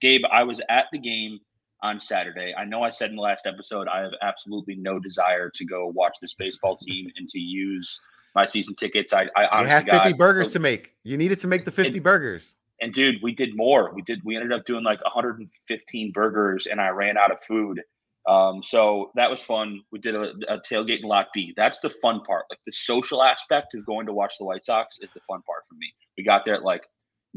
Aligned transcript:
Gabe, 0.00 0.22
I 0.30 0.42
was 0.42 0.60
at 0.68 0.86
the 0.92 0.98
game 0.98 1.40
on 1.82 2.00
Saturday. 2.00 2.54
I 2.56 2.64
know 2.64 2.82
I 2.82 2.90
said 2.90 3.10
in 3.10 3.16
the 3.16 3.22
last 3.22 3.46
episode 3.46 3.88
I 3.88 4.00
have 4.00 4.12
absolutely 4.22 4.74
no 4.76 4.98
desire 4.98 5.50
to 5.54 5.64
go 5.64 5.86
watch 5.94 6.16
this 6.20 6.34
baseball 6.34 6.76
team 6.76 7.08
and 7.16 7.28
to 7.28 7.38
use 7.38 8.00
my 8.34 8.44
season 8.44 8.74
tickets. 8.74 9.12
I, 9.12 9.22
I 9.36 9.42
You 9.42 9.48
honestly 9.52 9.70
have 9.70 9.84
50 9.84 9.98
God, 10.10 10.18
burgers 10.18 10.52
to 10.52 10.58
make. 10.58 10.94
You 11.04 11.16
needed 11.16 11.38
to 11.40 11.46
make 11.46 11.64
the 11.64 11.70
50 11.70 11.94
And- 11.94 12.02
burgers. 12.02 12.56
And 12.80 12.92
dude, 12.94 13.16
we 13.24 13.34
did 13.34 13.56
more. 13.56 13.92
We 13.92 14.02
did. 14.02 14.20
We 14.24 14.36
ended 14.36 14.52
up 14.52 14.64
doing 14.64 14.84
like 14.84 15.02
115 15.04 16.12
burgers, 16.12 16.66
and 16.70 16.80
I 16.80 16.90
ran 16.90 17.16
out 17.16 17.32
of 17.32 17.38
food. 17.46 17.82
Um, 18.28 18.62
so 18.62 19.10
that 19.16 19.28
was 19.28 19.40
fun. 19.40 19.80
We 19.90 19.98
did 19.98 20.14
a, 20.14 20.32
a 20.48 20.60
tailgate 20.60 21.00
in 21.00 21.08
Lot 21.08 21.26
B. 21.34 21.52
That's 21.56 21.80
the 21.80 21.90
fun 21.90 22.20
part. 22.20 22.44
Like 22.50 22.60
the 22.66 22.70
social 22.72 23.22
aspect 23.24 23.74
of 23.74 23.84
going 23.84 24.06
to 24.06 24.12
watch 24.12 24.34
the 24.38 24.44
White 24.44 24.64
Sox 24.64 24.98
is 25.00 25.10
the 25.12 25.18
fun 25.28 25.42
part 25.42 25.64
for 25.68 25.74
me. 25.74 25.92
We 26.16 26.22
got 26.22 26.44
there 26.44 26.54
at 26.54 26.62
like 26.62 26.86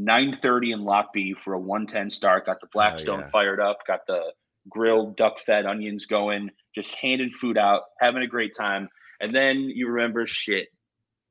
9:30 0.01 0.73
in 0.73 0.83
Lot 0.83 1.13
B 1.13 1.33
for 1.33 1.53
a 1.53 1.59
110 1.59 2.09
start. 2.09 2.45
Got 2.45 2.61
the 2.61 2.67
Blackstone 2.71 3.19
yeah. 3.19 3.29
fired 3.29 3.59
up. 3.59 3.79
Got 3.87 4.01
the 4.07 4.33
grilled 4.69 5.17
duck 5.17 5.39
fed 5.45 5.65
onions 5.65 6.05
going. 6.05 6.49
Just 6.73 6.95
handing 6.95 7.29
food 7.29 7.57
out, 7.57 7.83
having 7.99 8.23
a 8.23 8.27
great 8.27 8.55
time. 8.57 8.89
And 9.19 9.31
then 9.31 9.69
you 9.73 9.87
remember 9.87 10.25
shit. 10.27 10.69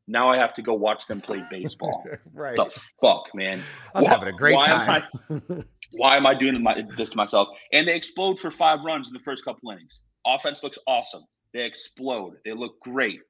Now 0.07 0.31
I 0.31 0.39
have 0.39 0.55
to 0.55 0.62
go 0.62 0.75
watch 0.75 1.07
them 1.07 1.21
play 1.21 1.43
baseball. 1.51 2.05
right. 2.33 2.57
the 2.57 2.71
fuck, 3.01 3.27
man? 3.35 3.62
I 3.95 3.99
was 3.99 4.05
Why- 4.07 4.11
having 4.11 4.29
a 4.29 4.37
great 4.37 4.57
why 4.57 4.67
am 4.67 4.87
time. 4.87 5.03
I- 5.31 5.65
why 5.93 6.17
am 6.17 6.27
I 6.27 6.34
doing 6.34 6.65
this 6.97 7.11
to 7.11 7.17
myself? 7.17 7.49
And 7.73 7.87
they 7.87 7.95
explode 7.95 8.39
for 8.39 8.51
five 8.51 8.84
runs 8.84 9.09
in 9.09 9.12
the 9.12 9.21
first 9.21 9.45
couple 9.45 9.71
innings. 9.71 10.03
Offense 10.27 10.62
looks 10.62 10.79
awesome. 10.87 11.23
They 11.55 11.65
explode. 11.65 12.34
They 12.45 12.53
look 12.53 12.79
great. 12.81 13.21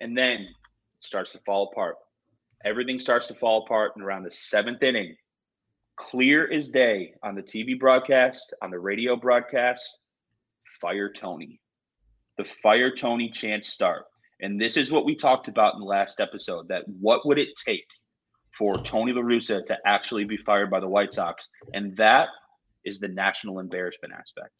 And 0.00 0.16
then 0.16 0.40
it 0.40 0.48
starts 1.00 1.32
to 1.32 1.40
fall 1.44 1.70
apart. 1.72 1.96
Everything 2.64 2.98
starts 2.98 3.28
to 3.28 3.34
fall 3.34 3.64
apart 3.64 3.92
in 3.96 4.02
around 4.02 4.24
the 4.24 4.30
seventh 4.30 4.82
inning. 4.82 5.16
Clear 5.96 6.50
as 6.50 6.68
day 6.68 7.14
on 7.22 7.34
the 7.34 7.42
TV 7.42 7.78
broadcast, 7.78 8.52
on 8.62 8.70
the 8.70 8.78
radio 8.78 9.16
broadcast, 9.16 9.98
fire 10.80 11.12
Tony. 11.12 11.60
The 12.38 12.44
fire 12.44 12.94
Tony 12.94 13.30
chants 13.30 13.68
start. 13.68 14.04
And 14.40 14.60
this 14.60 14.76
is 14.76 14.90
what 14.90 15.04
we 15.04 15.14
talked 15.14 15.48
about 15.48 15.74
in 15.74 15.80
the 15.80 15.86
last 15.86 16.20
episode 16.20 16.68
that 16.68 16.84
what 16.86 17.26
would 17.26 17.38
it 17.38 17.48
take 17.66 17.86
for 18.56 18.76
Tony 18.76 19.12
La 19.12 19.22
Russa 19.22 19.64
to 19.64 19.78
actually 19.86 20.24
be 20.24 20.36
fired 20.36 20.70
by 20.70 20.80
the 20.80 20.88
White 20.88 21.12
Sox? 21.12 21.48
And 21.74 21.96
that 21.96 22.28
is 22.84 22.98
the 22.98 23.08
national 23.08 23.58
embarrassment 23.58 24.14
aspect. 24.14 24.52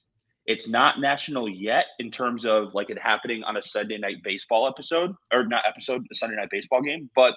It's 0.46 0.68
not 0.68 1.00
national 1.00 1.48
yet 1.48 1.86
in 1.98 2.10
terms 2.10 2.44
of 2.44 2.74
like 2.74 2.90
it 2.90 2.98
happening 2.98 3.42
on 3.44 3.56
a 3.56 3.62
Sunday 3.62 3.98
night 3.98 4.22
baseball 4.22 4.66
episode 4.66 5.14
or 5.32 5.46
not 5.46 5.62
episode, 5.66 6.06
a 6.10 6.14
Sunday 6.14 6.36
night 6.36 6.48
baseball 6.50 6.82
game, 6.82 7.10
but 7.14 7.34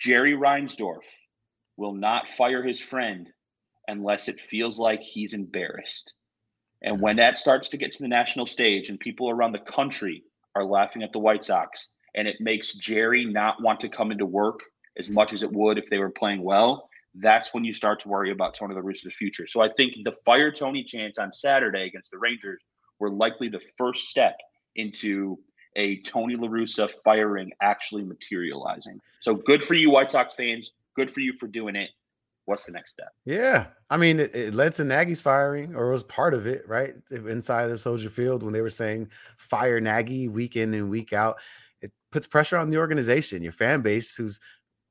Jerry 0.00 0.32
Reinsdorf 0.32 1.04
will 1.76 1.92
not 1.92 2.28
fire 2.28 2.62
his 2.62 2.80
friend 2.80 3.28
unless 3.86 4.28
it 4.28 4.40
feels 4.40 4.78
like 4.78 5.02
he's 5.02 5.34
embarrassed. 5.34 6.12
And 6.82 7.02
when 7.02 7.16
that 7.16 7.36
starts 7.36 7.68
to 7.68 7.76
get 7.76 7.92
to 7.92 8.02
the 8.02 8.08
national 8.08 8.46
stage 8.46 8.88
and 8.88 8.98
people 8.98 9.28
around 9.28 9.52
the 9.52 9.58
country 9.58 10.24
are 10.56 10.64
laughing 10.64 11.02
at 11.02 11.12
the 11.12 11.18
White 11.18 11.44
Sox 11.44 11.88
and 12.14 12.26
it 12.26 12.36
makes 12.40 12.74
Jerry 12.74 13.26
not 13.26 13.62
want 13.62 13.80
to 13.80 13.90
come 13.90 14.10
into 14.10 14.24
work 14.24 14.60
as 14.98 15.10
much 15.10 15.34
as 15.34 15.42
it 15.42 15.52
would 15.52 15.76
if 15.76 15.88
they 15.90 15.98
were 15.98 16.10
playing 16.10 16.42
well, 16.42 16.88
that's 17.16 17.52
when 17.52 17.64
you 17.64 17.74
start 17.74 18.00
to 18.00 18.08
worry 18.08 18.30
about 18.30 18.54
Tony 18.54 18.74
La 18.74 18.80
Russa's 18.80 19.14
future. 19.14 19.46
So 19.46 19.60
I 19.60 19.68
think 19.68 19.92
the 20.04 20.16
fire 20.24 20.50
Tony 20.50 20.82
chants 20.82 21.18
on 21.18 21.32
Saturday 21.32 21.86
against 21.86 22.10
the 22.10 22.18
Rangers 22.18 22.62
were 22.98 23.10
likely 23.10 23.48
the 23.48 23.60
first 23.76 24.08
step 24.08 24.36
into 24.76 25.38
a 25.76 26.00
Tony 26.02 26.36
La 26.36 26.48
Russa 26.48 26.90
firing 26.90 27.52
actually 27.60 28.02
materializing. 28.02 29.00
So 29.20 29.34
good 29.34 29.62
for 29.62 29.74
you, 29.74 29.90
White 29.90 30.10
Sox 30.10 30.34
fans. 30.34 30.72
Good 30.96 31.10
for 31.10 31.20
you 31.20 31.32
for 31.34 31.46
doing 31.46 31.76
it. 31.76 31.90
What's 32.46 32.64
the 32.64 32.72
next 32.72 32.92
step? 32.92 33.12
Yeah. 33.24 33.66
I 33.90 33.96
mean, 33.96 34.18
it, 34.18 34.34
it 34.34 34.54
led 34.54 34.72
to 34.74 34.84
Nagy's 34.84 35.20
firing, 35.20 35.76
or 35.76 35.90
was 35.90 36.02
part 36.02 36.34
of 36.34 36.46
it, 36.46 36.66
right? 36.66 36.94
Inside 37.10 37.70
of 37.70 37.80
Soldier 37.80 38.10
Field, 38.10 38.42
when 38.42 38.52
they 38.52 38.60
were 38.60 38.68
saying 38.68 39.10
fire 39.36 39.80
Nagy 39.80 40.26
week 40.26 40.56
in 40.56 40.74
and 40.74 40.90
week 40.90 41.12
out, 41.12 41.36
it 41.80 41.92
puts 42.10 42.26
pressure 42.26 42.56
on 42.56 42.70
the 42.70 42.78
organization, 42.78 43.42
your 43.42 43.52
fan 43.52 43.82
base, 43.82 44.16
who's 44.16 44.40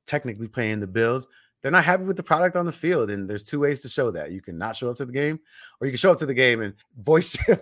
technically 0.06 0.48
paying 0.48 0.80
the 0.80 0.86
bills. 0.86 1.28
They're 1.62 1.70
not 1.70 1.84
happy 1.84 2.04
with 2.04 2.16
the 2.16 2.22
product 2.22 2.56
on 2.56 2.64
the 2.66 2.72
field. 2.72 3.10
And 3.10 3.28
there's 3.28 3.44
two 3.44 3.60
ways 3.60 3.82
to 3.82 3.88
show 3.88 4.10
that. 4.12 4.32
You 4.32 4.40
can 4.40 4.56
not 4.56 4.76
show 4.76 4.88
up 4.90 4.96
to 4.96 5.04
the 5.04 5.12
game, 5.12 5.38
or 5.80 5.86
you 5.86 5.92
can 5.92 5.98
show 5.98 6.10
up 6.10 6.18
to 6.18 6.26
the 6.26 6.34
game 6.34 6.62
and 6.62 6.74
voice 6.98 7.36
your, 7.46 7.60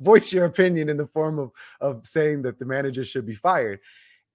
voice 0.00 0.32
your 0.32 0.44
opinion 0.44 0.88
in 0.88 0.96
the 0.96 1.06
form 1.06 1.38
of, 1.38 1.50
of 1.80 2.06
saying 2.06 2.42
that 2.42 2.58
the 2.58 2.66
manager 2.66 3.04
should 3.04 3.24
be 3.26 3.34
fired. 3.34 3.80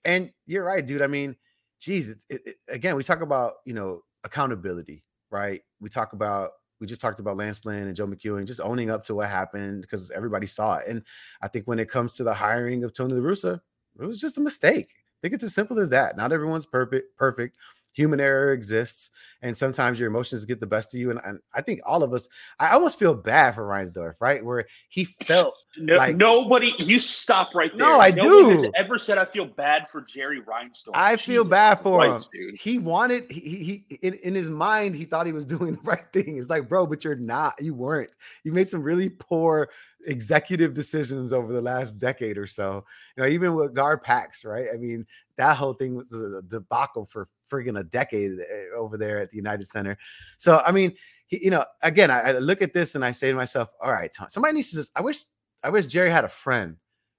And 0.06 0.31
you're 0.47 0.63
right, 0.66 0.85
dude. 0.85 1.01
I 1.01 1.07
mean, 1.07 1.35
geez, 1.79 2.09
it's 2.09 2.25
it, 2.29 2.41
it- 2.46 2.56
again, 2.68 2.96
we 2.96 3.03
talk 3.03 3.22
about, 3.22 3.53
you 3.66 3.74
know, 3.74 4.01
accountability, 4.24 5.03
right? 5.30 5.62
We 5.80 5.90
talk 5.90 6.13
about 6.13 6.51
we 6.80 6.88
just 6.88 7.00
talked 7.00 7.22
about 7.22 7.38
Lance 7.38 7.63
Lynn 7.63 7.88
and 7.88 7.95
Joe 7.95 8.07
McEwing 8.07 8.45
just 8.45 8.59
owning 8.59 8.90
up 8.90 9.03
to 9.03 9.16
what 9.16 9.30
happened 9.30 9.84
because 9.84 10.12
everybody 10.12 10.47
saw 10.47 10.78
it. 10.78 10.88
And 10.90 11.01
I 11.41 11.47
think 11.47 11.66
when 11.66 11.80
it 11.80 11.90
comes 11.90 12.16
to 12.18 12.25
the 12.25 12.34
hiring 12.34 12.84
of 12.84 12.94
Tony 12.94 13.13
La 13.13 13.22
Russa, 13.22 13.62
it 14.01 14.06
was 14.06 14.19
just 14.19 14.38
a 14.38 14.41
mistake. 14.41 14.90
I 14.91 15.18
think 15.22 15.34
it's 15.34 15.45
as 15.45 15.53
simple 15.56 15.80
as 15.80 15.90
that. 15.91 16.18
Not 16.18 16.34
everyone's 16.34 16.66
perfect, 16.66 17.16
perfect. 17.16 17.57
Human 17.94 18.20
error 18.20 18.52
exists, 18.52 19.09
and 19.42 19.56
sometimes 19.56 20.00
your 20.00 20.09
emotions 20.09 20.46
get 20.46 20.59
the 20.59 20.68
best 20.68 20.94
of 20.94 21.00
you. 21.00 21.12
And, 21.12 21.20
and 21.24 21.40
I 21.54 21.62
think 21.62 21.81
all 21.86 22.04
of 22.04 22.14
us, 22.14 22.28
I 22.59 22.74
almost 22.74 23.00
feel 23.00 23.14
bad 23.14 23.56
for 23.56 23.64
Reinsdorf, 23.68 24.16
right? 24.20 24.44
Where 24.44 24.66
he 24.90 25.06
felt 25.06 25.56
No, 25.80 25.98
Like- 25.98 26.16
nobody, 26.18 26.74
you 26.78 27.00
stop 27.00 27.56
right 27.56 27.76
there. 27.76 27.88
No, 27.88 28.00
I 28.00 28.12
Nobody 28.12 28.54
Has 28.54 28.62
do. 28.64 28.72
ever 28.76 28.98
said 29.00 29.18
I 29.18 29.26
feel 29.26 29.46
bad 29.46 29.90
for 29.90 30.02
Jerry 30.02 30.40
Reinsdorf? 30.42 30.92
I 30.94 31.18
feel 31.18 31.44
bad 31.44 31.82
for 31.82 31.98
Christ, 31.98 32.30
him. 32.34 32.48
dude. 32.52 32.60
He 32.60 32.78
wanted 32.78 33.30
he, 33.32 33.84
he 33.90 33.98
in, 34.04 34.14
in 34.16 34.36
his 34.36 34.50
mind 34.52 34.94
he 34.96 35.06
thought 35.06 35.26
he 35.26 35.32
was 35.32 35.46
doing 35.58 35.74
the 35.76 35.82
right 35.82 36.06
thing. 36.14 36.38
It's 36.38 36.50
like, 36.50 36.70
bro, 36.70 36.86
but 36.86 37.04
you're 37.04 37.16
not. 37.16 37.54
You 37.60 37.74
weren't. 37.74 38.12
You 38.44 38.52
made 38.52 38.70
some 38.70 38.84
really 38.84 39.10
poor 39.10 39.70
executive 40.06 40.74
decisions 40.74 41.34
over 41.34 41.52
the 41.52 41.62
last 41.62 41.98
decade 41.98 42.38
or 42.38 42.46
so. 42.48 42.86
You 43.18 43.24
know, 43.24 43.30
even 43.30 43.56
with 43.56 43.74
Gar 43.74 43.98
Pax, 43.98 44.46
right? 44.46 44.68
I 44.74 44.78
mean, 44.78 45.06
that 45.38 45.58
whole 45.58 45.74
thing 45.74 45.96
was 45.96 46.12
a 46.14 46.42
debacle 46.44 47.06
for 47.06 47.28
friggin' 47.52 47.80
a 47.80 47.84
decade 47.84 48.34
eh, 48.40 48.66
over 48.78 48.98
there 48.98 49.20
at 49.20 49.32
the 49.32 49.38
United 49.38 49.68
Center. 49.68 49.98
So, 50.38 50.62
I 50.66 50.72
mean, 50.72 50.94
he, 51.26 51.44
you 51.46 51.50
know, 51.50 51.66
again, 51.82 52.12
I, 52.12 52.20
I 52.22 52.32
look 52.34 52.62
at 52.62 52.74
this 52.74 52.94
and 52.96 53.04
I 53.04 53.12
say 53.12 53.31
to 53.31 53.36
myself, 53.36 53.69
all 53.81 53.92
right, 53.92 54.12
Tom, 54.14 54.28
somebody 54.30 54.54
needs 54.54 54.69
to 54.69 54.76
just. 54.76 54.92
I 54.96 55.02
wish 55.02 55.24
I 55.63 55.69
wish 55.69 55.88
Jerry 55.88 56.10
had 56.10 56.25
a 56.25 56.30
friend 56.30 56.77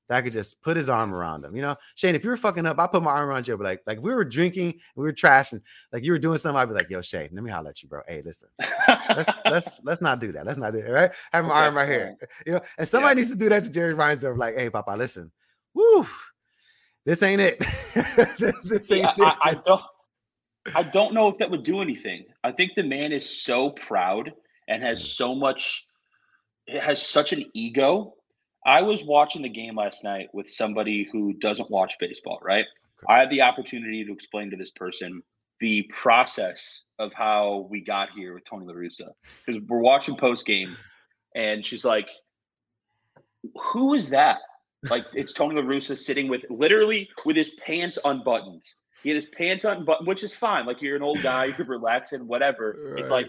that 0.09 0.23
could 0.23 0.33
just 0.33 0.61
put 0.61 0.77
his 0.77 0.91
arm 0.91 1.15
around 1.15 1.45
him. 1.45 1.57
You 1.57 1.63
know, 1.63 1.77
Shane, 1.95 2.15
if 2.15 2.25
you 2.25 2.31
were 2.31 2.37
fucking 2.37 2.67
up, 2.67 2.79
I 2.79 2.87
put 2.87 3.03
my 3.03 3.11
arm 3.11 3.29
around 3.29 3.49
you. 3.49 3.57
But 3.57 3.65
like, 3.65 3.83
like 3.87 3.99
if 3.99 4.05
we 4.05 4.15
were 4.15 4.25
drinking, 4.25 4.81
we 4.97 5.05
were 5.05 5.13
trashing, 5.13 5.63
like 5.93 6.05
you 6.05 6.13
were 6.13 6.19
doing 6.19 6.37
something, 6.39 6.61
I'd 6.61 6.69
be 6.69 6.75
like, 6.75 6.91
yo, 6.91 7.01
Shane, 7.01 7.31
let 7.33 7.43
me 7.43 7.51
holler 7.51 7.71
at 7.71 7.83
you, 7.83 7.89
bro. 7.89 8.03
Hey, 8.07 8.23
listen, 8.25 8.49
let's 9.09 9.39
let's 9.47 9.81
let's 9.85 10.03
not 10.03 10.21
do 10.21 10.33
that. 10.33 10.45
Let's 10.45 10.59
not 10.59 10.73
do 10.73 10.81
it. 10.81 10.91
Right? 10.91 11.11
Have 11.33 11.47
my 11.47 11.53
Okay, 11.53 11.61
arm 11.61 11.77
right 11.77 11.89
here. 11.89 12.17
You 12.47 12.53
know, 12.55 12.61
and 12.77 12.87
somebody 12.87 13.17
needs 13.21 13.31
to 13.31 13.37
do 13.37 13.49
that 13.49 13.65
to 13.65 13.71
Jerry 13.71 13.95
Reinsdorf. 13.95 14.37
Like, 14.37 14.57
hey, 14.57 14.69
Papa, 14.69 14.95
listen, 14.97 15.33
woo, 15.73 16.07
this 17.07 17.23
ain't 17.23 17.41
it. 17.41 17.59
this 18.65 18.93
ain't 18.93 19.05
Yeah, 19.05 19.13
it. 19.17 19.21
I, 19.21 19.37
I 19.43 19.55
don't. 19.67 19.83
I 20.77 20.83
don't 20.83 21.15
know 21.15 21.29
if 21.29 21.39
that 21.39 21.51
would 21.51 21.63
do 21.63 21.81
anything. 21.81 22.25
I 22.43 22.51
think 22.51 22.73
the 22.75 22.83
man 22.83 23.13
is 23.13 23.43
so 23.43 23.71
proud 23.71 24.33
and 24.69 24.83
has 24.83 25.01
Mm. 25.01 25.07
so 25.07 25.35
much, 25.35 25.87
he 26.67 26.77
has 26.79 27.01
such 27.01 27.33
an 27.33 27.45
ego. 27.55 28.15
I 28.67 28.83
was 28.83 29.03
watching 29.05 29.43
the 29.43 29.49
game 29.49 29.77
last 29.77 30.05
night 30.05 30.29
with 30.33 30.49
somebody 30.51 31.09
who 31.13 31.35
doesn't 31.35 31.71
watch 31.71 31.95
baseball. 32.01 32.39
Right. 32.43 32.65
Okay. 33.05 33.13
I 33.13 33.19
had 33.19 33.31
the 33.31 33.43
opportunity 33.43 34.05
to 34.05 34.13
explain 34.13 34.51
to 34.51 34.57
this 34.57 34.71
person 34.71 35.23
the 35.61 35.83
process 35.93 36.83
of 36.99 37.13
how 37.13 37.67
we 37.71 37.81
got 37.81 38.11
here 38.11 38.35
with 38.35 38.45
Tony 38.45 38.67
La 38.67 38.75
Russa 38.75 39.09
because 39.45 39.63
we're 39.69 39.79
watching 39.79 40.17
post 40.17 40.47
game, 40.47 40.77
and 41.35 41.65
she's 41.65 41.85
like, 41.85 42.09
"Who 43.73 43.95
is 43.95 44.11
that?" 44.11 44.39
Like 44.91 45.05
it's 45.15 45.33
Tony 45.33 45.57
La 45.57 45.63
Russa 45.63 45.99
sitting 45.99 46.29
with 46.29 46.43
literally 46.51 47.09
with 47.25 47.37
his 47.37 47.51
pants 47.67 47.99
unbuttoned. 48.05 48.63
He 49.03 49.11
had 49.11 49.17
his 49.17 49.27
pants 49.27 49.65
unbuttoned, 49.65 50.07
which 50.07 50.25
is 50.25 50.35
fine. 50.35 50.67
Like 50.67 50.81
you're 50.81 50.97
an 50.97 51.03
old 51.03 51.23
guy, 51.23 51.47
you 51.47 51.53
could 51.53 51.69
relax 51.69 52.13
and 52.13 52.27
whatever. 52.27 52.77
Right. 52.93 53.01
It's 53.01 53.11
like 53.11 53.27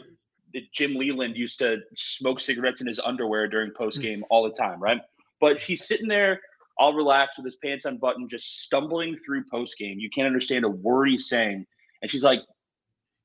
Jim 0.73 0.95
Leyland 0.95 1.35
used 1.35 1.59
to 1.59 1.77
smoke 1.95 2.39
cigarettes 2.39 2.81
in 2.81 2.87
his 2.87 2.99
underwear 2.99 3.47
during 3.47 3.71
post 3.71 4.01
game 4.01 4.23
all 4.29 4.43
the 4.43 4.53
time, 4.53 4.81
right? 4.81 5.01
But 5.45 5.59
he's 5.59 5.87
sitting 5.87 6.07
there 6.07 6.41
all 6.79 6.95
relaxed 6.95 7.37
with 7.37 7.45
his 7.45 7.55
pants 7.63 7.85
unbuttoned, 7.85 8.31
just 8.31 8.63
stumbling 8.63 9.15
through 9.15 9.43
post 9.51 9.77
game. 9.77 9.99
You 9.99 10.09
can't 10.09 10.25
understand 10.25 10.65
a 10.65 10.69
word 10.69 11.09
he's 11.09 11.29
saying. 11.29 11.67
And 12.01 12.09
she's 12.09 12.23
like, 12.23 12.39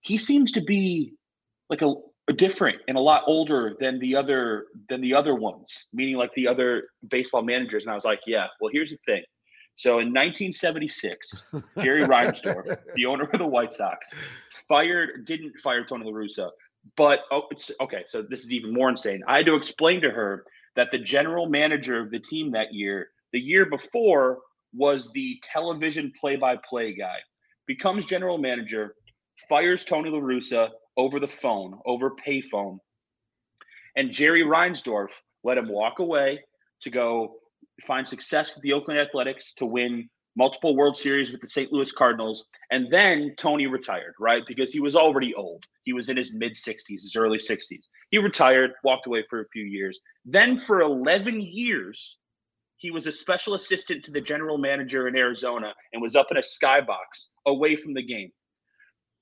he 0.03 0.19
seems 0.19 0.53
to 0.53 0.61
be 0.61 1.15
like 1.71 1.81
a, 1.81 1.95
a, 2.29 2.35
different 2.35 2.77
and 2.89 2.99
a 2.99 3.01
lot 3.01 3.23
older 3.27 3.75
than 3.81 3.99
the 4.01 4.17
other 4.17 4.67
than 4.91 5.01
the 5.01 5.15
other 5.15 5.35
ones, 5.35 5.87
meaning 5.95 6.17
like 6.17 6.31
the 6.35 6.47
other 6.47 6.89
baseball 7.09 7.41
managers. 7.41 7.85
And 7.85 7.91
I 7.91 7.95
was 7.95 8.05
like, 8.05 8.21
yeah, 8.27 8.49
well, 8.61 8.71
here's 8.71 8.91
the 8.91 8.99
thing. 9.07 9.23
So 9.77 9.93
in 9.93 10.09
1976, 10.09 11.45
Jerry 11.83 12.03
Reinsdorf, 12.03 12.77
the 12.97 13.07
owner 13.07 13.25
of 13.25 13.39
the 13.39 13.47
White 13.47 13.73
Sox, 13.73 14.13
fired 14.69 15.25
didn't 15.25 15.55
fire 15.65 15.87
Tony 15.87 16.05
La 16.05 16.13
Russa, 16.13 16.51
but 16.99 17.21
oh, 17.33 17.45
it's 17.51 17.71
okay. 17.81 18.05
So 18.09 18.21
this 18.21 18.45
is 18.45 18.53
even 18.53 18.75
more 18.75 18.91
insane. 18.91 19.23
I 19.27 19.39
had 19.39 19.47
to 19.47 19.55
explain 19.55 20.03
to 20.03 20.11
her 20.11 20.45
that 20.77 20.91
the 20.91 20.99
general 20.99 21.49
manager 21.49 22.01
of 22.01 22.11
the 22.11 22.19
team 22.19 22.53
that 22.53 22.73
year, 22.73 23.09
the 23.33 23.41
year 23.41 23.67
before, 23.67 24.39
was 24.73 25.11
the 25.15 25.41
television 25.53 26.13
play-by-play 26.21 26.95
guy. 26.95 27.17
Becomes 27.67 28.05
general 28.05 28.39
manager, 28.39 28.95
fires 29.49 29.85
Tony 29.85 30.11
La 30.11 30.19
Russa 30.19 30.71
over 30.97 31.21
the 31.21 31.27
phone, 31.27 31.79
over 31.87 32.13
payphone, 32.27 32.79
and 33.97 34.13
Jerry 34.13 34.43
Reinsdorf 34.43 35.11
let 35.45 35.59
him 35.59 35.69
walk 35.69 35.99
away 35.99 36.41
to 36.83 36.91
go 36.91 37.37
find 37.83 38.07
success 38.07 38.55
with 38.55 38.63
the 38.63 38.73
Oakland 38.73 39.01
Athletics 39.01 39.53
to 39.55 39.67
win 39.67 40.09
multiple 40.37 40.77
World 40.77 40.97
Series 40.97 41.33
with 41.33 41.41
the 41.41 41.47
St. 41.47 41.73
Louis 41.73 41.91
Cardinals. 41.93 42.47
And 42.71 42.91
then 42.91 43.35
Tony 43.37 43.67
retired, 43.67 44.15
right? 44.19 44.45
Because 44.47 44.73
he 44.73 44.81
was 44.81 44.97
already 44.97 45.35
old. 45.35 45.65
He 45.85 45.93
was 45.93 46.09
in 46.09 46.17
his 46.17 46.33
mid 46.33 46.53
60s, 46.53 46.89
his 46.89 47.17
early 47.17 47.39
60s. 47.39 47.83
He 48.11 48.19
retired, 48.19 48.73
walked 48.85 49.07
away 49.07 49.25
for 49.29 49.41
a 49.41 49.49
few 49.53 49.65
years. 49.65 50.01
Then 50.25 50.59
for 50.59 50.81
11 50.81 51.41
years, 51.41 52.17
he 52.77 52.91
was 52.91 53.07
a 53.07 53.13
special 53.13 53.55
assistant 53.55 54.05
to 54.05 54.11
the 54.11 54.21
general 54.21 54.57
manager 54.57 55.07
in 55.07 55.17
Arizona 55.17 55.75
and 55.93 56.01
was 56.01 56.17
up 56.17 56.29
in 56.31 56.39
a 56.39 56.41
skybox 56.41 57.29
away 57.47 57.77
from 57.77 57.95
the 57.95 58.03
game. 58.03 58.31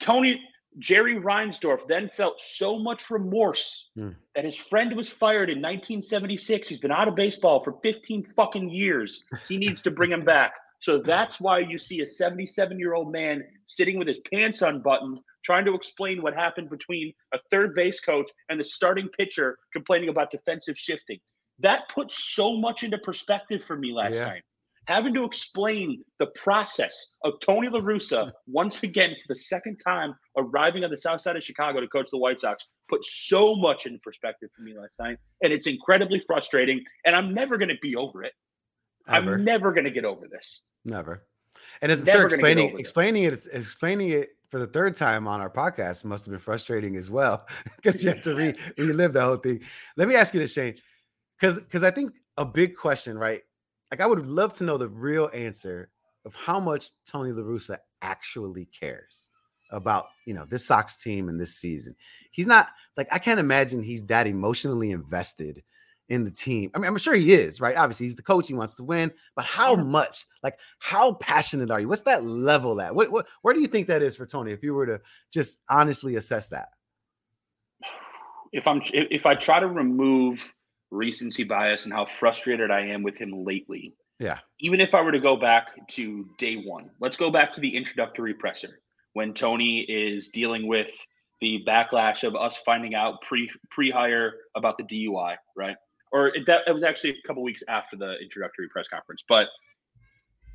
Tony 0.01 0.41
Jerry 0.79 1.17
Reinsdorf 1.17 1.81
then 1.89 2.09
felt 2.17 2.41
so 2.41 2.79
much 2.79 3.11
remorse 3.11 3.91
mm. 3.97 4.15
that 4.35 4.45
his 4.45 4.57
friend 4.57 4.95
was 4.95 5.09
fired 5.09 5.51
in 5.51 5.59
1976. 5.59 6.69
He's 6.69 6.79
been 6.79 6.93
out 6.93 7.09
of 7.09 7.17
baseball 7.17 7.65
for 7.65 7.79
15 7.83 8.33
fucking 8.37 8.71
years. 8.71 9.25
He 9.49 9.57
needs 9.57 9.83
to 9.83 9.91
bring 9.91 10.13
him 10.13 10.25
back. 10.25 10.53
So 10.81 10.99
that's 10.99 11.41
why 11.41 11.59
you 11.59 11.77
see 11.77 12.01
a 12.01 12.09
77 12.09 12.79
year 12.79 12.95
old 12.95 13.13
man 13.13 13.43
sitting 13.67 13.99
with 13.99 14.09
his 14.09 14.21
pants 14.33 14.63
unbuttoned, 14.63 15.19
trying 15.45 15.65
to 15.65 15.75
explain 15.75 16.23
what 16.23 16.35
happened 16.35 16.71
between 16.71 17.13
a 17.35 17.39
third 17.51 17.75
base 17.75 18.01
coach 18.01 18.31
and 18.49 18.61
the 18.61 18.65
starting 18.65 19.09
pitcher 19.19 19.59
complaining 19.73 20.09
about 20.09 20.31
defensive 20.31 20.79
shifting. 20.79 21.19
That 21.59 21.89
put 21.89 22.13
so 22.13 22.57
much 22.57 22.85
into 22.85 22.99
perspective 22.99 23.65
for 23.65 23.77
me 23.77 23.93
last 23.93 24.17
yeah. 24.17 24.27
night 24.27 24.43
having 24.89 25.13
to 25.13 25.23
explain 25.23 26.03
the 26.19 26.27
process 26.29 27.09
of 27.23 27.35
Tony 27.41 27.69
La 27.69 27.79
Russa 27.79 28.33
once 28.47 28.83
again 28.83 29.11
for 29.11 29.35
the 29.35 29.39
second 29.39 29.77
time 29.77 30.15
arriving 30.39 30.83
on 30.83 30.91
the 30.91 30.97
south 30.97 31.21
side 31.21 31.37
of 31.37 31.45
Chicago 31.45 31.79
to 31.81 31.87
coach 31.87 32.09
the 32.11 32.17
White 32.17 32.41
Sox 32.41 32.67
put 32.89 33.05
so 33.05 33.55
much 33.55 33.85
into 33.85 33.99
perspective 33.99 34.49
for 34.57 34.63
me 34.63 34.75
last 34.79 34.99
night. 34.99 35.19
And 35.43 35.53
it's 35.53 35.67
incredibly 35.67 36.23
frustrating. 36.27 36.83
And 37.05 37.15
I'm 37.15 37.35
never 37.35 37.59
going 37.59 37.69
to 37.69 37.77
be 37.83 37.97
over 37.97 38.25
it. 38.25 38.33
Ever. 39.09 39.35
I'm 39.35 39.45
never 39.45 39.73
going 39.73 39.85
to 39.85 39.91
get 39.91 40.05
over 40.05 40.29
this. 40.29 40.61
Never. 40.85 41.25
And 41.83 41.91
as 41.91 42.01
I'm 42.01 42.07
sure 42.07 42.27
explaining 42.27 42.79
explaining 42.79 43.25
it 43.25 43.41
explaining 43.53 44.11
it 44.11 44.31
for 44.49 44.59
the 44.59 44.67
third 44.67 44.95
time 44.97 45.27
on 45.27 45.41
our 45.41 45.51
podcast 45.51 46.05
must 46.05 46.25
have 46.27 46.33
been 46.33 46.41
frustrating 46.41 46.97
as 46.97 47.11
well 47.11 47.47
because 47.77 48.03
you 48.03 48.11
have 48.11 48.21
to 48.23 48.35
re- 48.35 48.55
relive 48.79 49.13
the 49.13 49.23
whole 49.23 49.37
thing. 49.37 49.63
Let 49.97 50.09
me 50.09 50.15
ask 50.15 50.35
you 50.35 50.41
this, 50.41 50.53
Shane, 50.53 50.77
because 51.39 51.59
because 51.59 51.83
I 51.83 51.91
think 51.91 52.13
a 52.37 52.45
big 52.45 52.77
question, 52.77 53.19
right? 53.19 53.43
like 53.91 54.01
I 54.01 54.07
would 54.07 54.27
love 54.27 54.53
to 54.55 54.65
know 54.65 54.79
the 54.79 54.89
real 54.89 55.31
answer 55.33 55.91
of 56.25 56.35
how 56.35 56.61
much 56.61 56.91
Tony 57.05 57.33
La 57.33 57.43
Russa 57.43 57.79
actually 58.03 58.67
cares 58.67 59.31
about 59.71 60.07
you 60.25 60.35
know 60.35 60.45
this 60.47 60.67
Sox 60.67 61.03
team 61.03 61.29
and 61.29 61.41
this 61.41 61.57
season. 61.57 61.95
He's 62.31 62.47
not 62.47 62.69
like 62.97 63.09
I 63.13 63.19
can't 63.19 63.41
imagine 63.41 63.83
he's 63.83 64.05
that 64.07 64.27
emotionally 64.27 64.91
invested 64.91 65.63
in 66.09 66.25
the 66.25 66.31
team. 66.31 66.71
I 66.75 66.79
mean, 66.79 66.87
I'm 66.87 66.99
sure 66.99 67.15
he 67.15 67.33
is, 67.33 67.61
right? 67.61 67.77
Obviously, 67.77 68.07
he's 68.07 68.17
the 68.17 68.23
coach, 68.23 68.49
he 68.49 68.55
wants 68.55 68.75
to 68.77 68.85
win, 68.85 69.13
but 69.37 69.45
how 69.45 69.77
much? 69.77 70.25
Like, 70.43 70.59
how 70.79 71.15
passionate 71.15 71.71
are 71.71 71.81
you? 71.81 71.89
What's 71.89 72.03
that 72.03 72.25
level 72.25 72.81
at? 72.81 72.95
What, 72.95 73.11
what 73.11 73.27
where 73.43 73.55
do 73.55 73.61
you 73.61 73.67
think 73.67 73.87
that 73.89 74.03
is 74.03 74.17
for 74.17 74.27
Tony 74.27 74.53
if 74.53 74.63
you 74.63 74.75
were 74.75 74.87
to 74.87 75.01
just 75.33 75.61
honestly 75.69 76.17
assess 76.17 76.49
that? 76.49 76.69
If 78.53 78.67
I'm 78.67 78.81
if 78.93 79.27
I 79.27 79.35
try 79.35 79.61
to 79.61 79.69
remove 79.69 80.53
recency 80.91 81.45
bias 81.45 81.85
and 81.85 81.93
how 81.93 82.07
frustrated 82.07 82.71
I 82.71 82.81
am 82.81 83.03
with 83.03 83.19
him 83.19 83.45
lately. 83.45 83.95
Yeah. 84.19 84.39
Even 84.61 84.81
if 84.81 84.95
I 84.95 85.03
were 85.03 85.13
to 85.13 85.21
go 85.21 85.37
back 85.37 85.87
to 85.89 86.29
day 86.39 86.57
one, 86.57 86.91
let's 87.01 87.17
go 87.17 87.31
back 87.31 87.53
to 87.55 87.61
the 87.61 87.77
introductory 87.77 88.35
presser 88.35 88.81
when 89.13 89.35
Tony 89.35 89.81
is 89.81 90.29
dealing 90.31 90.67
with 90.67 90.91
the 91.41 91.63
backlash 91.67 92.27
of 92.27 92.35
us 92.35 92.59
finding 92.65 92.95
out 92.95 93.21
pre 93.23 93.51
pre 93.71 93.91
hire 93.91 94.35
about 94.57 94.77
the 94.79 94.85
DUI, 94.85 95.37
right? 95.57 95.77
Or 96.13 96.29
it, 96.29 96.47
that 96.47 96.63
it 96.67 96.73
was 96.73 96.83
actually 96.83 97.11
a 97.11 97.27
couple 97.27 97.43
weeks 97.43 97.63
after 97.69 97.97
the 97.97 98.17
introductory 98.23 98.69
press 98.69 98.87
conference, 98.89 99.25
but 99.29 99.49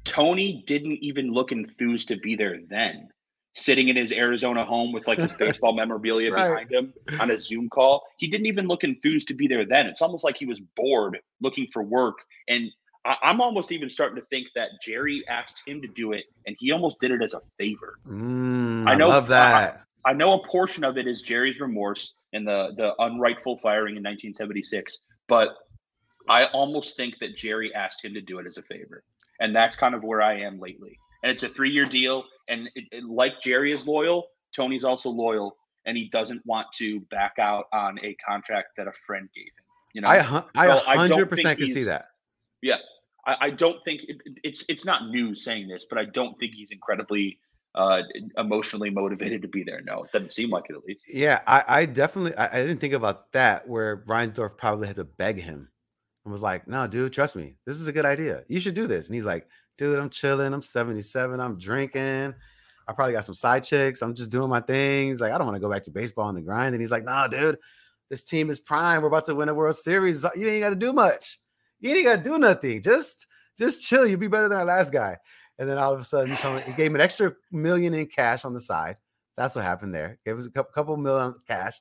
Tony 0.05 0.63
didn't 0.67 0.97
even 1.03 1.31
look 1.31 1.51
enthused 1.51 2.07
to 2.09 2.17
be 2.17 2.35
there 2.35 2.59
then 2.67 3.09
sitting 3.55 3.87
in 3.87 3.95
his 3.95 4.11
Arizona 4.11 4.65
home 4.65 4.91
with 4.91 5.07
like 5.07 5.19
his 5.19 5.33
baseball 5.39 5.73
memorabilia 5.73 6.31
right. 6.31 6.49
behind 6.49 6.71
him 6.71 6.93
on 7.19 7.31
a 7.31 7.37
Zoom 7.37 7.69
call. 7.69 8.03
He 8.17 8.27
didn't 8.27 8.47
even 8.47 8.67
look 8.67 8.83
enthused 8.83 9.27
to 9.27 9.33
be 9.33 9.47
there 9.47 9.65
then. 9.65 9.87
It's 9.87 10.01
almost 10.01 10.23
like 10.23 10.37
he 10.37 10.45
was 10.45 10.59
bored 10.75 11.19
looking 11.41 11.67
for 11.67 11.83
work. 11.83 12.17
And 12.47 12.71
I- 13.05 13.17
am 13.23 13.41
almost 13.41 13.71
even 13.71 13.89
starting 13.89 14.15
to 14.15 14.25
think 14.27 14.47
that 14.55 14.69
Jerry 14.83 15.23
asked 15.27 15.61
him 15.67 15.81
to 15.81 15.87
do 15.87 16.13
it 16.13 16.25
and 16.47 16.55
he 16.59 16.71
almost 16.71 16.99
did 16.99 17.11
it 17.11 17.21
as 17.21 17.33
a 17.33 17.41
favor. 17.57 17.99
Mm, 18.07 18.89
I 18.89 18.95
know 18.95 19.09
I 19.09 19.13
love 19.13 19.27
that. 19.27 19.85
I, 20.05 20.11
I 20.11 20.13
know 20.13 20.33
a 20.33 20.47
portion 20.47 20.83
of 20.83 20.97
it 20.97 21.07
is 21.07 21.21
Jerry's 21.21 21.59
remorse 21.59 22.13
and 22.33 22.47
the 22.47 22.73
the 22.75 22.93
unrightful 22.99 23.59
firing 23.61 23.95
in 23.95 24.03
1976, 24.03 24.97
but 25.33 25.57
I 26.29 26.45
almost 26.45 26.95
think 26.95 27.19
that 27.19 27.35
Jerry 27.35 27.73
asked 27.73 28.03
him 28.03 28.13
to 28.13 28.21
do 28.21 28.39
it 28.39 28.47
as 28.47 28.57
a 28.57 28.61
favor. 28.61 29.03
And 29.39 29.55
that's 29.55 29.75
kind 29.75 29.95
of 29.95 30.03
where 30.03 30.21
I 30.21 30.35
am 30.35 30.59
lately 30.59 30.99
and 31.23 31.31
it's 31.31 31.43
a 31.43 31.49
three 31.49 31.71
year 31.71 31.85
deal. 31.85 32.25
And 32.47 32.69
it, 32.75 32.83
it, 32.91 33.03
like 33.05 33.41
Jerry 33.41 33.71
is 33.71 33.87
loyal, 33.87 34.27
Tony's 34.53 34.83
also 34.83 35.09
loyal, 35.09 35.57
and 35.85 35.97
he 35.97 36.09
doesn't 36.09 36.45
want 36.45 36.67
to 36.73 36.99
back 37.11 37.39
out 37.39 37.65
on 37.71 37.97
a 38.03 38.15
contract 38.15 38.75
that 38.77 38.87
a 38.87 38.91
friend 38.91 39.29
gave 39.33 39.45
him. 39.45 39.65
You 39.93 40.01
know, 40.01 40.09
I 40.09 40.43
I 40.55 40.97
hundred 40.97 41.29
percent 41.29 41.57
can 41.57 41.69
see 41.69 41.83
that. 41.83 42.09
Yeah, 42.61 42.77
I, 43.25 43.37
I 43.41 43.49
don't 43.49 43.83
think 43.85 44.01
it, 44.07 44.17
it's 44.43 44.65
it's 44.67 44.85
not 44.85 45.09
news 45.09 45.43
saying 45.43 45.69
this, 45.69 45.85
but 45.85 45.97
I 45.97 46.05
don't 46.05 46.37
think 46.37 46.53
he's 46.53 46.71
incredibly 46.71 47.39
uh, 47.75 48.03
emotionally 48.37 48.89
motivated 48.89 49.41
to 49.41 49.47
be 49.47 49.63
there. 49.63 49.81
No, 49.81 50.03
it 50.03 50.11
doesn't 50.11 50.33
seem 50.33 50.49
like 50.49 50.65
it 50.69 50.75
at 50.75 50.85
least. 50.85 51.05
Yeah, 51.11 51.41
I, 51.47 51.63
I 51.67 51.85
definitely 51.85 52.35
I, 52.35 52.57
I, 52.57 52.61
didn't 52.61 52.79
think 52.79 52.93
about 52.93 53.31
that 53.31 53.67
where 53.67 54.03
Reinsdorf 54.05 54.57
probably 54.57 54.87
had 54.87 54.97
to 54.97 55.03
beg 55.03 55.39
him 55.39 55.69
and 56.23 56.31
was 56.31 56.43
like, 56.43 56.67
"No, 56.67 56.85
dude, 56.87 57.13
trust 57.13 57.35
me, 57.35 57.55
this 57.65 57.79
is 57.79 57.87
a 57.87 57.91
good 57.91 58.05
idea. 58.05 58.43
You 58.47 58.59
should 58.59 58.75
do 58.75 58.85
this." 58.85 59.07
And 59.07 59.15
he's 59.15 59.25
like, 59.25 59.47
dude, 59.77 59.99
I'm 59.99 60.09
chilling. 60.09 60.53
I'm 60.53 60.61
77. 60.61 61.39
I'm 61.39 61.57
drinking. 61.57 62.33
I 62.87 62.93
probably 62.93 63.13
got 63.13 63.25
some 63.25 63.35
side 63.35 63.63
chicks. 63.63 64.01
I'm 64.01 64.13
just 64.13 64.31
doing 64.31 64.49
my 64.49 64.61
things. 64.61 65.21
Like, 65.21 65.31
I 65.31 65.37
don't 65.37 65.47
want 65.47 65.55
to 65.55 65.61
go 65.61 65.69
back 65.69 65.83
to 65.83 65.91
baseball 65.91 66.27
on 66.27 66.35
the 66.35 66.41
grind. 66.41 66.75
And 66.75 66.81
he's 66.81 66.91
like, 66.91 67.05
nah, 67.05 67.27
dude, 67.27 67.57
this 68.09 68.23
team 68.23 68.49
is 68.49 68.59
prime. 68.59 69.01
We're 69.01 69.07
about 69.07 69.25
to 69.25 69.35
win 69.35 69.49
a 69.49 69.53
World 69.53 69.75
Series. 69.75 70.25
You 70.35 70.47
ain't 70.47 70.63
got 70.63 70.69
to 70.71 70.75
do 70.75 70.93
much. 70.93 71.39
You 71.79 71.91
ain't 71.91 72.05
got 72.05 72.17
to 72.17 72.23
do 72.23 72.37
nothing. 72.37 72.81
Just, 72.81 73.25
just 73.57 73.83
chill. 73.83 74.05
You'll 74.05 74.19
be 74.19 74.27
better 74.27 74.49
than 74.49 74.57
our 74.57 74.65
last 74.65 74.91
guy. 74.91 75.17
And 75.59 75.69
then 75.69 75.77
all 75.77 75.93
of 75.93 75.99
a 75.99 76.03
sudden, 76.03 76.35
Tony, 76.37 76.61
he 76.61 76.73
gave 76.73 76.87
him 76.87 76.95
an 76.95 77.01
extra 77.01 77.33
million 77.51 77.93
in 77.93 78.07
cash 78.07 78.43
on 78.45 78.53
the 78.53 78.59
side. 78.59 78.97
That's 79.37 79.55
what 79.55 79.63
happened 79.63 79.93
there. 79.93 80.19
Gave 80.25 80.37
us 80.37 80.45
a 80.45 80.49
couple, 80.49 80.71
couple 80.73 80.97
million 80.97 81.35
cash. 81.47 81.79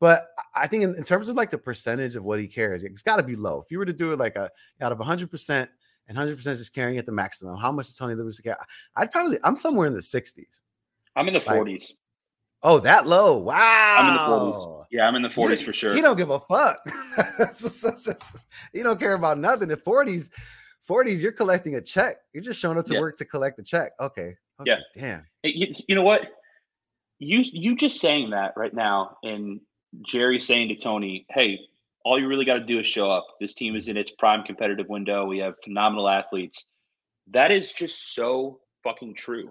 But 0.00 0.28
I 0.54 0.66
think 0.66 0.82
in, 0.82 0.94
in 0.94 1.04
terms 1.04 1.28
of 1.28 1.36
like 1.36 1.50
the 1.50 1.58
percentage 1.58 2.16
of 2.16 2.24
what 2.24 2.38
he 2.38 2.48
cares, 2.48 2.82
it's 2.82 3.02
got 3.02 3.16
to 3.16 3.22
be 3.22 3.36
low. 3.36 3.60
If 3.60 3.70
you 3.70 3.78
were 3.78 3.86
to 3.86 3.92
do 3.92 4.12
it 4.12 4.18
like 4.18 4.36
a 4.36 4.50
out 4.80 4.92
of 4.92 4.98
100%, 4.98 5.68
and 6.08 6.16
100% 6.16 6.46
is 6.46 6.68
carrying 6.68 6.98
at 6.98 7.06
the 7.06 7.12
maximum. 7.12 7.56
How 7.56 7.72
much 7.72 7.86
does 7.86 7.96
Tony 7.96 8.14
Russa 8.14 8.42
care? 8.42 8.56
I'd 8.94 9.10
probably, 9.10 9.38
I'm 9.42 9.56
somewhere 9.56 9.86
in 9.86 9.92
the 9.94 10.00
60s. 10.00 10.62
I'm 11.16 11.28
in 11.28 11.34
the 11.34 11.40
40s. 11.40 11.92
Oh, 12.62 12.78
that 12.80 13.06
low. 13.06 13.36
Wow. 13.38 13.96
I'm 13.98 14.10
in 14.10 14.14
the 14.14 14.20
40s. 14.20 14.84
Yeah, 14.90 15.08
I'm 15.08 15.14
in 15.16 15.22
the 15.22 15.28
40s 15.28 15.64
for 15.64 15.72
sure. 15.72 15.94
He 15.94 16.00
don't 16.00 16.16
give 16.16 16.30
a 16.30 16.40
fuck. 16.40 16.78
he 18.72 18.82
don't 18.82 19.00
care 19.00 19.14
about 19.14 19.38
nothing. 19.38 19.68
The 19.68 19.76
40s, 19.76 20.30
40s, 20.88 21.22
you're 21.22 21.32
collecting 21.32 21.76
a 21.76 21.80
check. 21.80 22.18
You're 22.32 22.42
just 22.42 22.60
showing 22.60 22.78
up 22.78 22.86
to 22.86 22.94
yeah. 22.94 23.00
work 23.00 23.16
to 23.16 23.24
collect 23.24 23.58
a 23.58 23.62
check. 23.62 23.92
Okay. 24.00 24.36
okay. 24.60 24.70
Yeah. 24.70 24.76
Damn. 24.94 25.26
You, 25.42 25.72
you 25.88 25.94
know 25.94 26.02
what? 26.02 26.22
You 27.18 27.40
you 27.40 27.76
just 27.76 28.00
saying 28.00 28.30
that 28.30 28.52
right 28.56 28.74
now, 28.74 29.16
and 29.22 29.60
Jerry 30.06 30.38
saying 30.38 30.68
to 30.68 30.76
Tony, 30.76 31.24
"Hey, 31.30 31.60
all 32.06 32.20
you 32.20 32.28
really 32.28 32.44
got 32.44 32.54
to 32.54 32.64
do 32.64 32.78
is 32.78 32.86
show 32.86 33.10
up. 33.10 33.26
This 33.40 33.52
team 33.52 33.74
is 33.74 33.88
in 33.88 33.96
its 33.96 34.12
prime 34.12 34.44
competitive 34.44 34.88
window. 34.88 35.26
We 35.26 35.38
have 35.38 35.56
phenomenal 35.64 36.08
athletes. 36.08 36.66
That 37.32 37.50
is 37.50 37.72
just 37.72 38.14
so 38.14 38.60
fucking 38.84 39.14
true. 39.14 39.50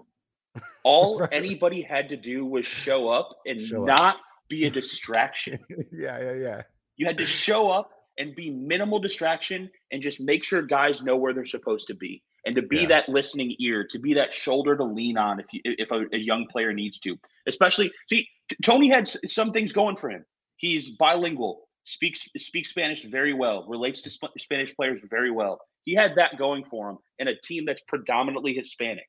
All 0.82 1.18
right. 1.18 1.28
anybody 1.32 1.82
had 1.82 2.08
to 2.08 2.16
do 2.16 2.46
was 2.46 2.64
show 2.64 3.10
up 3.10 3.28
and 3.44 3.60
show 3.60 3.84
not 3.84 4.14
up. 4.14 4.20
be 4.48 4.64
a 4.64 4.70
distraction. 4.80 5.58
yeah, 5.92 6.18
yeah, 6.18 6.32
yeah. 6.32 6.62
You 6.96 7.04
had 7.04 7.18
to 7.18 7.26
show 7.26 7.70
up 7.70 7.90
and 8.18 8.34
be 8.34 8.50
minimal 8.50 8.98
distraction 8.98 9.70
and 9.92 10.02
just 10.02 10.20
make 10.20 10.44
sure 10.44 10.62
guys 10.62 11.02
know 11.02 11.16
where 11.16 11.32
they're 11.32 11.44
supposed 11.44 11.86
to 11.88 11.94
be 11.94 12.22
and 12.44 12.54
to 12.54 12.62
be 12.62 12.78
yeah. 12.78 12.88
that 12.88 13.08
listening 13.08 13.54
ear, 13.58 13.84
to 13.90 13.98
be 13.98 14.14
that 14.14 14.32
shoulder 14.32 14.76
to 14.76 14.84
lean 14.84 15.18
on 15.18 15.40
if 15.40 15.46
you, 15.52 15.60
if 15.64 15.90
a, 15.90 16.06
a 16.12 16.18
young 16.18 16.46
player 16.46 16.72
needs 16.72 16.98
to. 17.00 17.18
Especially, 17.46 17.90
see, 18.08 18.26
Tony 18.62 18.88
had 18.88 19.08
some 19.26 19.52
things 19.52 19.72
going 19.72 19.96
for 19.96 20.10
him. 20.10 20.24
He's 20.56 20.88
bilingual 20.88 21.66
speaks 21.86 22.28
speaks 22.36 22.70
Spanish 22.70 23.04
very 23.04 23.32
well, 23.32 23.64
relates 23.66 24.02
to 24.02 24.10
Sp- 24.10 24.36
Spanish 24.38 24.74
players 24.74 25.00
very 25.08 25.30
well. 25.30 25.60
He 25.82 25.94
had 25.94 26.16
that 26.16 26.36
going 26.36 26.64
for 26.64 26.90
him 26.90 26.98
in 27.18 27.28
a 27.28 27.40
team 27.40 27.64
that's 27.64 27.82
predominantly 27.82 28.52
Hispanic 28.52 29.06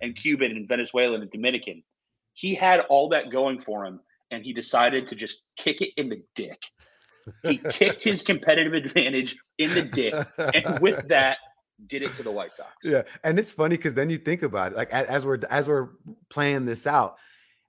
and 0.00 0.16
Cuban 0.16 0.52
and 0.52 0.66
Venezuelan 0.66 1.22
and 1.22 1.30
Dominican. 1.30 1.82
He 2.34 2.54
had 2.54 2.80
all 2.88 3.08
that 3.10 3.30
going 3.30 3.60
for 3.60 3.84
him, 3.84 4.00
and 4.30 4.44
he 4.44 4.52
decided 4.52 5.08
to 5.08 5.14
just 5.14 5.38
kick 5.56 5.82
it 5.82 5.90
in 5.96 6.08
the 6.08 6.22
dick. 6.34 6.62
He 7.42 7.58
kicked 7.58 8.02
his 8.02 8.22
competitive 8.22 8.74
advantage 8.74 9.36
in 9.58 9.74
the 9.74 9.82
dick, 9.82 10.14
and 10.54 10.78
with 10.80 11.06
that, 11.08 11.38
did 11.86 12.02
it 12.02 12.14
to 12.16 12.22
the 12.22 12.30
White 12.30 12.54
Sox. 12.54 12.70
Yeah, 12.82 13.02
and 13.24 13.38
it's 13.38 13.52
funny 13.52 13.76
because 13.76 13.94
then 13.94 14.10
you 14.10 14.18
think 14.18 14.42
about 14.42 14.72
it, 14.72 14.76
like 14.76 14.90
as 14.90 15.24
we're 15.24 15.38
as 15.50 15.68
we're 15.68 15.88
playing 16.28 16.66
this 16.66 16.86
out, 16.86 17.16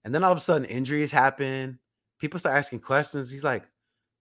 and 0.04 0.14
then 0.14 0.24
all 0.24 0.32
of 0.32 0.38
a 0.38 0.42
sudden 0.42 0.66
injuries 0.66 1.12
happen. 1.12 1.80
People 2.20 2.40
start 2.40 2.56
asking 2.56 2.82
questions. 2.82 3.32
He's 3.32 3.44
like, 3.44 3.64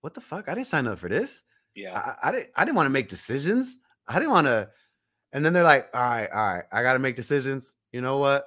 what 0.00 0.14
the 0.14 0.20
fuck? 0.20 0.48
I 0.48 0.54
didn't 0.54 0.68
sign 0.68 0.86
up 0.86 0.98
for 0.98 1.08
this. 1.08 1.42
Yeah. 1.74 1.98
I, 1.98 2.28
I 2.28 2.32
didn't 2.32 2.48
I 2.56 2.64
didn't 2.64 2.76
want 2.76 2.86
to 2.86 2.90
make 2.90 3.08
decisions. 3.08 3.78
I 4.08 4.14
didn't 4.14 4.30
want 4.30 4.46
to. 4.46 4.70
And 5.32 5.44
then 5.44 5.52
they're 5.52 5.64
like, 5.64 5.88
all 5.94 6.00
right, 6.00 6.28
all 6.30 6.54
right, 6.54 6.64
I 6.72 6.82
gotta 6.82 6.98
make 6.98 7.14
decisions. 7.14 7.76
You 7.92 8.00
know 8.00 8.18
what? 8.18 8.46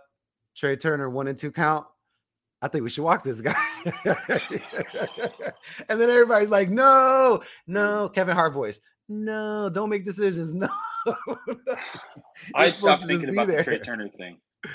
Trea 0.55 0.75
Turner, 0.75 1.09
one 1.09 1.27
and 1.27 1.37
two 1.37 1.51
count. 1.51 1.85
I 2.63 2.69
think 2.69 2.85
we 2.85 2.89
should 2.89 3.03
walk 3.03 3.23
this 3.23 3.41
guy. 3.41 3.53
and 5.89 5.99
then 5.99 6.09
everybody's 6.09 6.49
like, 6.49 6.69
no, 6.69 7.41
no, 7.67 8.07
Kevin 8.07 8.35
Hart 8.35 8.53
voice. 8.53 8.79
No, 9.09 9.69
don't 9.69 9.89
make 9.89 10.05
decisions. 10.05 10.55
No. 11.05 11.15
I 12.55 12.69
stopped 12.69 13.03
thinking 13.03 13.27
about 13.27 13.47
there. 13.47 13.57
the 13.57 13.63
Trea 13.65 13.79
Turner 13.79 14.07
thing. 14.07 14.37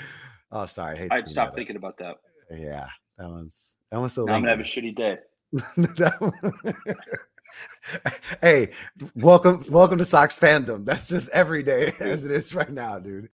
Oh, 0.51 0.65
sorry. 0.67 1.07
I 1.11 1.17
I'd 1.17 1.27
stop 1.27 1.55
thinking 1.55 1.75
about 1.75 1.97
that. 1.97 2.15
Yeah, 2.51 2.87
that 3.19 3.29
one's 3.29 3.77
that 3.91 3.99
one's 3.99 4.13
so. 4.13 4.23
I'm 4.23 4.41
gonna 4.41 4.49
have 4.49 4.59
a 4.59 4.63
shitty 4.63 4.95
day. 4.95 5.17
hey, 8.41 8.71
welcome, 9.15 9.63
welcome 9.69 9.97
to 9.99 10.05
Sox 10.05 10.39
fandom. 10.39 10.85
That's 10.85 11.07
just 11.07 11.29
every 11.29 11.61
day 11.61 11.93
as 11.99 12.25
it 12.25 12.31
is 12.31 12.55
right 12.55 12.71
now, 12.71 12.97
dude. 12.97 13.27